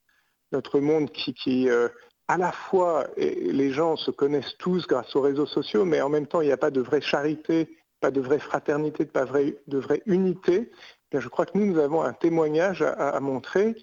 notre 0.52 0.80
monde 0.80 1.10
qui, 1.10 1.68
euh, 1.68 1.88
à 2.26 2.38
la 2.38 2.50
fois 2.50 3.06
les 3.16 3.70
gens 3.70 3.96
se 3.96 4.10
connaissent 4.10 4.56
tous 4.58 4.86
grâce 4.86 5.14
aux 5.14 5.20
réseaux 5.20 5.46
sociaux, 5.46 5.84
mais 5.84 6.00
en 6.00 6.08
même 6.08 6.26
temps 6.26 6.40
il 6.40 6.46
n'y 6.46 6.52
a 6.52 6.56
pas 6.56 6.70
de 6.70 6.80
vraie 6.80 7.00
charité, 7.00 7.76
pas 8.00 8.10
de 8.10 8.20
vraie 8.20 8.38
fraternité, 8.38 9.06
pas 9.06 9.24
de 9.24 9.78
vraie 9.78 10.02
unité. 10.06 10.70
Eh 11.14 11.20
je 11.20 11.28
crois 11.28 11.46
que 11.46 11.56
nous, 11.56 11.66
nous 11.66 11.78
avons 11.78 12.02
un 12.02 12.12
témoignage 12.12 12.82
à, 12.82 13.20
montrer 13.20 13.76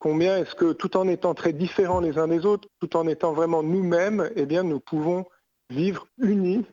combien 0.00 0.38
est-ce 0.38 0.56
que 0.56 0.72
tout 0.72 0.96
en 0.96 1.06
étant 1.06 1.32
très 1.32 1.52
différents 1.52 2.00
les 2.00 2.18
uns 2.18 2.26
des 2.26 2.44
autres, 2.44 2.68
tout 2.80 2.96
en 2.96 3.06
étant 3.06 3.32
vraiment 3.32 3.62
nous-mêmes, 3.62 4.28
eh 4.34 4.44
bien 4.44 4.64
nous 4.64 4.80
pouvons 4.80 5.24
vivre 5.74 6.06
unis 6.18 6.64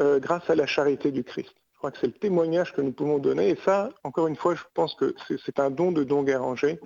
euh, 0.00 0.20
grâce 0.20 0.48
à 0.48 0.54
la 0.54 0.66
charité 0.66 1.10
du 1.10 1.24
Christ. 1.24 1.54
Je 1.72 1.78
crois 1.78 1.90
que 1.90 1.98
c'est 2.00 2.06
le 2.06 2.12
témoignage 2.14 2.72
que 2.72 2.80
nous 2.80 2.92
pouvons 2.92 3.18
donner. 3.18 3.50
Et 3.50 3.56
ça, 3.56 3.90
encore 4.02 4.28
une 4.28 4.36
fois, 4.36 4.54
je 4.54 4.62
pense 4.72 4.94
que 4.94 5.14
c'est 5.44 5.58
un 5.60 5.70
don 5.70 5.92
de 5.92 6.04
Don 6.04 6.22
Guéranger 6.22 6.80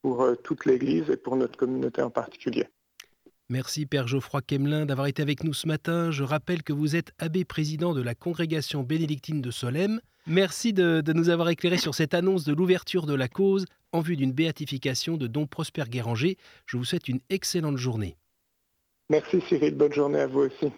pour 0.00 0.22
euh, 0.22 0.34
toute 0.34 0.64
l'Église 0.64 1.10
et 1.10 1.16
pour 1.16 1.36
notre 1.36 1.58
communauté 1.58 2.00
en 2.00 2.10
particulier. 2.10 2.66
Merci 3.50 3.84
Père 3.84 4.08
Geoffroy 4.08 4.40
Kemelin 4.40 4.86
d'avoir 4.86 5.06
été 5.06 5.20
avec 5.20 5.44
nous 5.44 5.52
ce 5.52 5.66
matin. 5.66 6.10
Je 6.10 6.22
rappelle 6.22 6.62
que 6.62 6.72
vous 6.72 6.96
êtes 6.96 7.12
abbé 7.18 7.44
président 7.44 7.92
de 7.92 8.00
la 8.00 8.14
congrégation 8.14 8.82
bénédictine 8.82 9.42
de 9.42 9.50
Solem. 9.50 10.00
Merci 10.26 10.72
de, 10.72 11.02
de 11.02 11.12
nous 11.12 11.28
avoir 11.28 11.50
éclairé 11.50 11.76
sur 11.76 11.94
cette 11.94 12.14
annonce 12.14 12.44
de 12.44 12.54
l'ouverture 12.54 13.04
de 13.04 13.14
la 13.14 13.28
cause 13.28 13.66
en 13.92 14.00
vue 14.00 14.16
d'une 14.16 14.32
béatification 14.32 15.18
de 15.18 15.26
Don 15.26 15.46
Prosper 15.46 15.84
Guéranger. 15.88 16.38
Je 16.64 16.78
vous 16.78 16.84
souhaite 16.84 17.08
une 17.08 17.20
excellente 17.28 17.76
journée. 17.76 18.16
Merci 19.14 19.40
Cyril, 19.48 19.76
bonne 19.76 19.92
journée 19.92 20.18
à 20.18 20.26
vous 20.26 20.40
aussi. 20.40 20.72